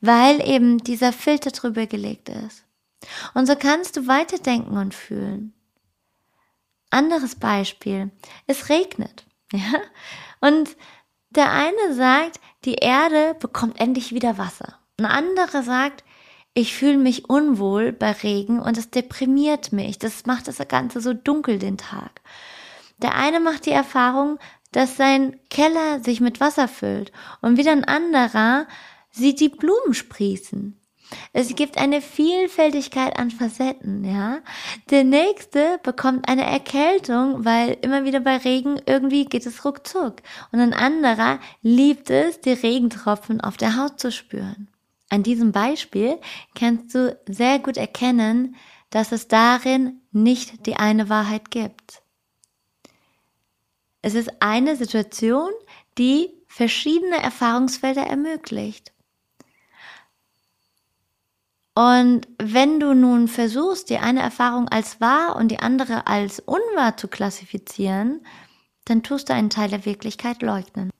[0.00, 2.64] weil eben dieser Filter drüber gelegt ist.
[3.34, 5.54] Und so kannst du weiterdenken und fühlen.
[6.90, 8.10] Anderes Beispiel.
[8.46, 9.24] Es regnet.
[9.52, 9.80] Ja?
[10.40, 10.76] Und
[11.30, 14.78] der eine sagt, die Erde bekommt endlich wieder Wasser.
[14.96, 16.04] Ein anderer sagt,
[16.54, 19.98] ich fühle mich unwohl bei Regen und es deprimiert mich.
[19.98, 22.20] Das macht das Ganze so dunkel den Tag.
[22.98, 24.38] Der eine macht die Erfahrung,
[24.72, 28.66] dass sein Keller sich mit Wasser füllt und wieder ein anderer
[29.10, 30.79] sieht die Blumen sprießen.
[31.32, 34.38] Es gibt eine Vielfältigkeit an Facetten, ja.
[34.90, 40.16] Der nächste bekommt eine Erkältung, weil immer wieder bei Regen irgendwie geht es ruckzuck.
[40.52, 44.68] Und ein anderer liebt es, die Regentropfen auf der Haut zu spüren.
[45.08, 46.18] An diesem Beispiel
[46.54, 48.56] kannst du sehr gut erkennen,
[48.90, 52.02] dass es darin nicht die eine Wahrheit gibt.
[54.02, 55.50] Es ist eine Situation,
[55.98, 58.92] die verschiedene Erfahrungsfelder ermöglicht.
[61.80, 66.98] Und wenn du nun versuchst, die eine Erfahrung als wahr und die andere als unwahr
[66.98, 68.20] zu klassifizieren,
[68.84, 70.90] dann tust du einen Teil der Wirklichkeit leugnen.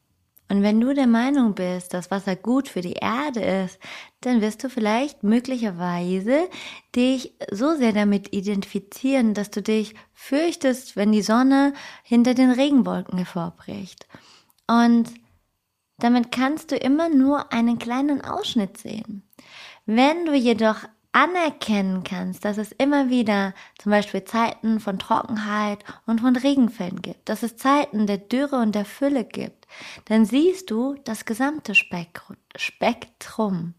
[0.49, 3.79] Und wenn du der Meinung bist, dass Wasser gut für die Erde ist,
[4.23, 6.49] dann wirst du vielleicht möglicherweise
[6.97, 13.19] dich so sehr damit identifizieren, dass du dich fürchtest, wenn die Sonne hinter den Regenwolken
[13.19, 14.09] hervorbricht.
[14.67, 15.13] Und
[15.99, 19.25] damit kannst du immer nur einen kleinen Ausschnitt sehen.
[19.93, 26.21] Wenn du jedoch anerkennen kannst, dass es immer wieder zum Beispiel Zeiten von Trockenheit und
[26.21, 29.67] von Regenfällen gibt, dass es Zeiten der Dürre und der Fülle gibt,
[30.05, 33.75] dann siehst du das gesamte Spektrum.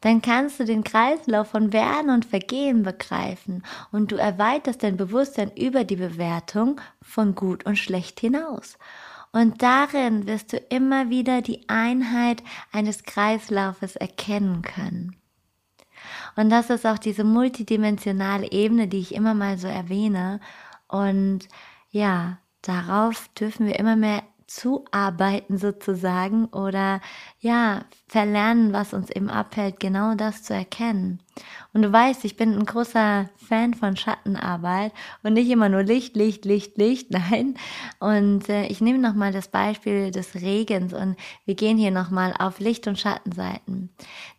[0.00, 5.50] Dann kannst du den Kreislauf von Werden und Vergehen begreifen und du erweiterst dein Bewusstsein
[5.56, 8.78] über die Bewertung von gut und schlecht hinaus.
[9.32, 15.16] Und darin wirst du immer wieder die Einheit eines Kreislaufes erkennen können.
[16.36, 20.40] Und das ist auch diese multidimensionale Ebene, die ich immer mal so erwähne.
[20.88, 21.48] Und
[21.90, 27.00] ja, darauf dürfen wir immer mehr zuarbeiten sozusagen oder
[27.40, 31.20] ja, verlernen, was uns eben abhält, genau das zu erkennen.
[31.72, 36.16] Und du weißt, ich bin ein großer Fan von Schattenarbeit und nicht immer nur Licht,
[36.16, 37.54] Licht, Licht, Licht, nein.
[37.98, 42.60] Und äh, ich nehme nochmal das Beispiel des Regens und wir gehen hier nochmal auf
[42.60, 43.88] Licht- und Schattenseiten.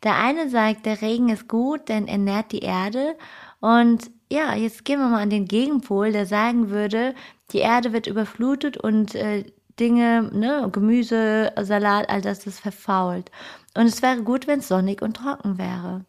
[0.04, 3.15] Der eine sagt, der Regen ist gut, denn er nährt die Erde
[3.60, 7.15] und ja, jetzt gehen wir mal an den Gegenpol, der sagen würde,
[7.52, 9.45] die Erde wird überflutet und äh,
[9.80, 13.32] Dinge, ne, Gemüse, Salat, all das ist verfault.
[13.76, 16.06] Und es wäre gut, wenn es sonnig und trocken wäre.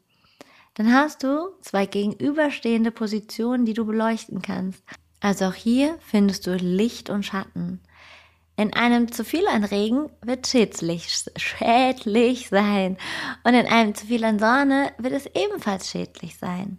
[0.74, 4.83] Dann hast du zwei gegenüberstehende Positionen, die du beleuchten kannst.
[5.20, 7.81] Also auch hier findest du Licht und Schatten.
[8.57, 12.98] In einem zu viel an Regen wird schädlich, schädlich sein.
[13.42, 16.79] Und in einem zu viel an Sonne wird es ebenfalls schädlich sein.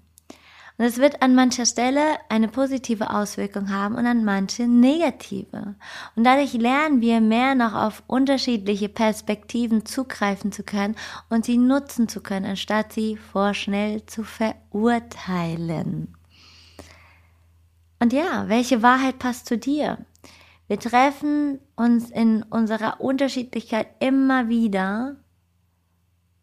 [0.78, 5.76] Und es wird an mancher Stelle eine positive Auswirkung haben und an manche negative.
[6.16, 10.96] Und dadurch lernen wir mehr noch auf unterschiedliche Perspektiven zugreifen zu können
[11.30, 16.14] und sie nutzen zu können, anstatt sie vorschnell zu verurteilen.
[18.00, 20.06] Und ja, welche Wahrheit passt zu dir?
[20.68, 25.16] Wir treffen uns in unserer Unterschiedlichkeit immer wieder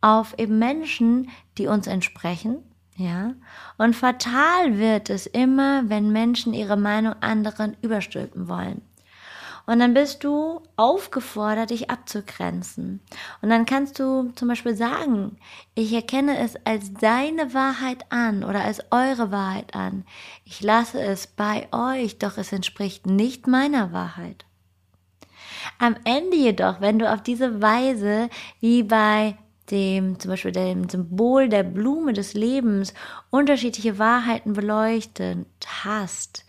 [0.01, 2.63] auf eben Menschen, die uns entsprechen,
[3.03, 3.35] ja,
[3.79, 8.83] und fatal wird es immer, wenn Menschen ihre Meinung anderen überstülpen wollen.
[9.67, 13.01] Und dann bist du aufgefordert, dich abzugrenzen.
[13.43, 15.37] Und dann kannst du zum Beispiel sagen,
[15.75, 20.05] ich erkenne es als deine Wahrheit an oder als eure Wahrheit an.
[20.45, 24.45] Ich lasse es bei euch, doch es entspricht nicht meiner Wahrheit.
[25.79, 28.29] Am Ende jedoch, wenn du auf diese Weise
[28.61, 29.37] wie bei
[29.71, 32.95] dem zum Beispiel dem Symbol der Blume des Lebens
[33.31, 35.47] unterschiedliche Wahrheiten beleuchtet
[35.85, 36.45] hast.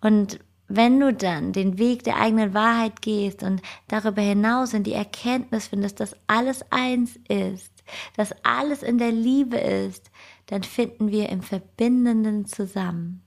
[0.00, 4.92] Und wenn du dann den Weg der eigenen Wahrheit gehst und darüber hinaus in die
[4.92, 7.72] Erkenntnis findest, dass alles eins ist,
[8.16, 10.10] dass alles in der Liebe ist,
[10.46, 13.22] dann finden wir im Verbindenden zusammen.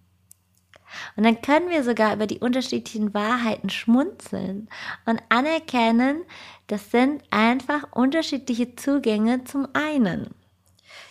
[1.15, 4.69] Und dann können wir sogar über die unterschiedlichen Wahrheiten schmunzeln
[5.05, 6.23] und anerkennen,
[6.71, 10.33] das sind einfach unterschiedliche Zugänge zum einen.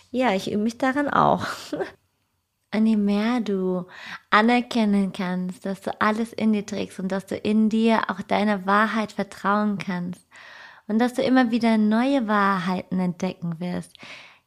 [0.09, 1.45] Ja, ich übe mich daran auch.
[2.73, 3.85] Und je mehr du
[4.29, 8.65] anerkennen kannst, dass du alles in dir trägst und dass du in dir auch deiner
[8.65, 10.25] Wahrheit vertrauen kannst
[10.87, 13.97] und dass du immer wieder neue Wahrheiten entdecken wirst,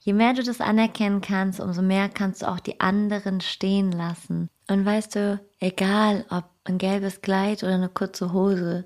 [0.05, 4.51] Je mehr du das anerkennen kannst, umso mehr kannst du auch die anderen stehen lassen.
[4.69, 8.85] Und weißt du, egal ob ein gelbes Kleid oder eine kurze Hose,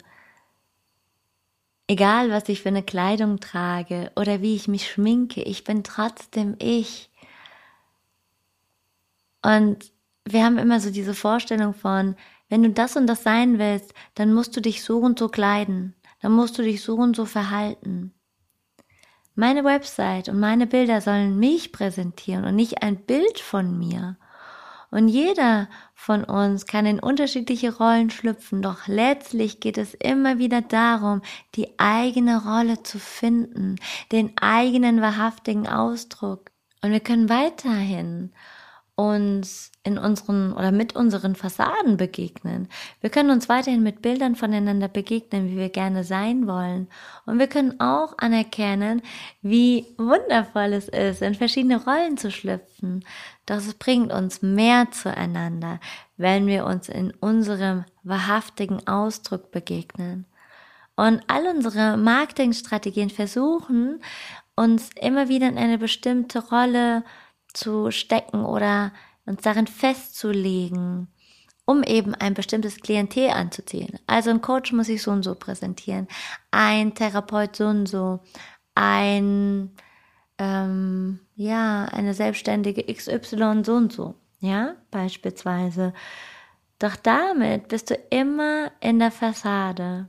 [1.88, 6.54] egal was ich für eine Kleidung trage oder wie ich mich schminke, ich bin trotzdem
[6.58, 7.10] ich.
[9.42, 9.92] Und
[10.24, 12.14] wir haben immer so diese Vorstellung von,
[12.48, 15.94] wenn du das und das sein willst, dann musst du dich so und so kleiden,
[16.20, 18.12] dann musst du dich so und so verhalten.
[19.34, 24.16] Meine Website und meine Bilder sollen mich präsentieren und nicht ein Bild von mir.
[24.90, 30.62] Und jeder von uns kann in unterschiedliche Rollen schlüpfen, doch letztlich geht es immer wieder
[30.62, 31.20] darum,
[31.54, 33.76] die eigene Rolle zu finden,
[34.12, 36.50] den eigenen wahrhaftigen Ausdruck.
[36.82, 38.32] Und wir können weiterhin
[38.98, 42.68] uns in unseren oder mit unseren Fassaden begegnen.
[43.00, 46.88] Wir können uns weiterhin mit Bildern voneinander begegnen, wie wir gerne sein wollen.
[47.24, 49.00] Und wir können auch anerkennen,
[49.40, 53.04] wie wundervoll es ist, in verschiedene Rollen zu schlüpfen.
[53.48, 55.80] Doch es bringt uns mehr zueinander,
[56.18, 60.26] wenn wir uns in unserem wahrhaftigen Ausdruck begegnen.
[60.96, 64.02] Und all unsere Marketingstrategien versuchen,
[64.54, 67.04] uns immer wieder in eine bestimmte Rolle
[67.54, 68.92] zu stecken oder
[69.24, 71.08] uns darin festzulegen,
[71.64, 73.98] um eben ein bestimmtes Klientel anzuziehen.
[74.06, 76.06] Also ein Coach muss sich so und so präsentieren,
[76.50, 78.20] ein Therapeut so und so,
[78.74, 79.70] ein
[80.36, 85.94] ähm, ja eine selbstständige XY so und so, ja beispielsweise.
[86.78, 90.08] Doch damit bist du immer in der Fassade.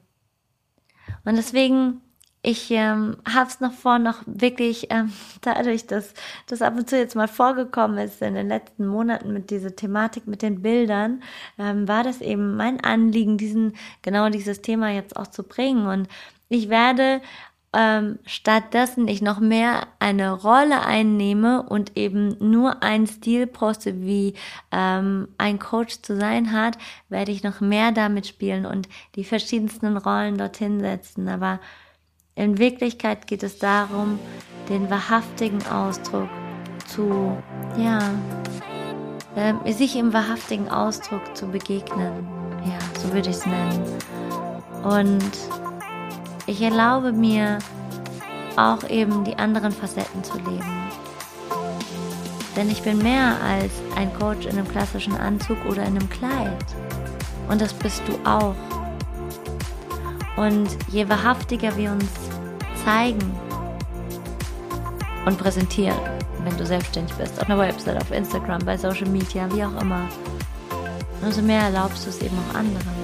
[1.25, 2.01] Und deswegen
[2.41, 5.11] ich ähm, habe es noch vor, noch wirklich ähm,
[5.41, 6.13] dadurch, dass
[6.47, 10.25] das ab und zu jetzt mal vorgekommen ist in den letzten Monaten mit dieser Thematik
[10.25, 11.21] mit den Bildern,
[11.57, 15.85] ähm, war das eben mein Anliegen, diesen genau dieses Thema jetzt auch zu bringen.
[15.85, 16.07] Und
[16.47, 17.21] ich werde
[17.73, 24.33] ähm, stattdessen ich noch mehr eine Rolle einnehme und eben nur einen Stil poste, wie
[24.71, 26.77] ähm, ein Coach zu sein hat,
[27.09, 31.27] werde ich noch mehr damit spielen und die verschiedensten Rollen dorthin setzen.
[31.27, 31.59] Aber
[32.35, 34.17] in Wirklichkeit geht es darum,
[34.67, 36.29] den wahrhaftigen Ausdruck
[36.87, 37.37] zu,
[37.77, 37.99] ja,
[39.35, 42.27] äh, sich im wahrhaftigen Ausdruck zu begegnen.
[42.65, 43.83] Ja, so würde ich es nennen.
[44.83, 45.68] Und
[46.49, 47.59] ich erlaube mir
[48.55, 50.89] auch eben die anderen Facetten zu leben.
[52.55, 56.65] Denn ich bin mehr als ein Coach in einem klassischen Anzug oder in einem Kleid.
[57.47, 58.55] Und das bist du auch.
[60.37, 62.09] Und je wahrhaftiger wir uns
[62.83, 63.31] zeigen
[65.25, 65.99] und präsentieren,
[66.43, 70.09] wenn du selbstständig bist, auf einer Website, auf Instagram, bei Social Media, wie auch immer,
[71.21, 72.99] umso mehr erlaubst du es eben auch anderen.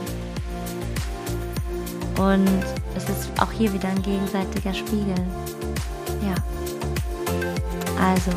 [2.17, 5.15] Und es ist auch hier wieder ein gegenseitiger Spiegel.
[6.21, 6.35] Ja.
[8.01, 8.31] Also,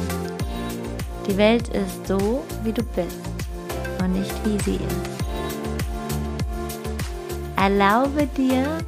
[1.27, 3.21] die Welt ist so, wie du bist
[4.01, 5.19] und nicht wie sie ist.
[7.57, 8.79] Erlaube dir,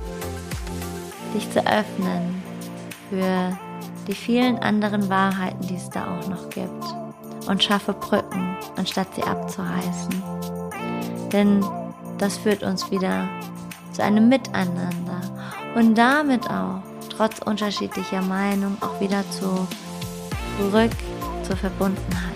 [1.34, 2.42] dich zu öffnen
[3.08, 3.56] für
[4.06, 6.84] die vielen anderen Wahrheiten, die es da auch noch gibt.
[7.46, 10.22] Und schaffe Brücken, anstatt sie abzureißen.
[11.32, 11.64] Denn
[12.18, 13.28] das führt uns wieder
[13.93, 15.20] zu einem Miteinander
[15.74, 19.66] und damit auch, trotz unterschiedlicher Meinung, auch wieder zu,
[20.59, 20.91] zurück
[21.43, 22.30] zur Verbundenheit.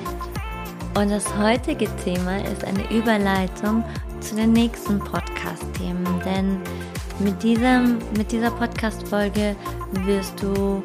[0.97, 3.85] Und das heutige Thema ist eine Überleitung
[4.21, 6.59] zu den nächsten Podcast-Themen, denn
[7.19, 9.57] mit, diesem, mit dieser Podcast-Folge
[10.05, 10.83] wirst du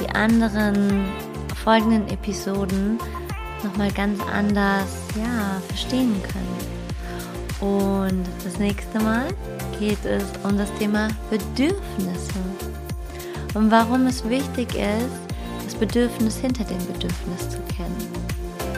[0.00, 1.06] die anderen
[1.64, 2.98] folgenden Episoden
[3.62, 6.58] nochmal ganz anders ja, verstehen können.
[7.60, 9.26] Und das nächste Mal
[9.78, 12.34] geht es um das Thema Bedürfnisse
[13.54, 15.18] und warum es wichtig ist,
[15.64, 17.96] das Bedürfnis hinter dem Bedürfnis zu kennen.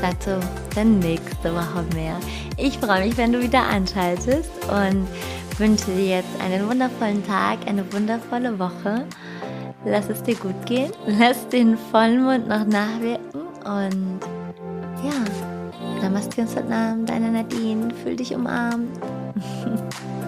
[0.01, 0.41] Dazu
[0.75, 2.17] dann nächste Woche mehr.
[2.57, 5.07] Ich freue mich, wenn du wieder anschaltest und
[5.59, 9.05] wünsche dir jetzt einen wundervollen Tag, eine wundervolle Woche.
[9.85, 10.93] Lass es dir gut gehen.
[11.07, 13.43] Lass den Vollmond noch nachwirken.
[13.65, 14.21] Und
[15.05, 17.95] ja, Namaste und Satnam, deine Nadine.
[18.03, 18.99] Fühl dich umarmt.